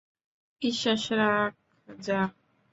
বিশ্বাস 0.61 1.03
রাখ, 1.11 1.51
যা। 1.87 2.19